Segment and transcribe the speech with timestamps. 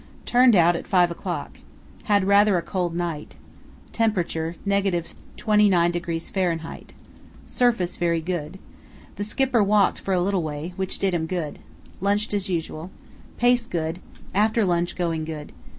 [0.25, 1.59] —Turned out 5 o'clock.
[2.05, 3.35] Had rather a cold night.
[3.93, 6.87] Temperature –29° Fahr.
[7.45, 8.57] Surface very good.
[9.17, 11.59] The Skipper walked for a little way, which did him good.
[11.99, 12.89] Lunched as usual.
[13.37, 13.99] Pace good.
[14.33, 15.51] After lunch going good.